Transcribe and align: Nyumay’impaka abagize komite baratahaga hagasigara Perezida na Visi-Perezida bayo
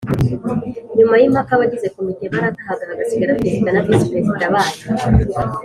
Nyumay’impaka 0.95 1.51
abagize 1.53 1.87
komite 1.95 2.23
baratahaga 2.33 2.83
hagasigara 2.89 3.37
Perezida 3.39 3.69
na 3.71 3.83
Visi-Perezida 3.85 4.45
bayo 4.53 4.81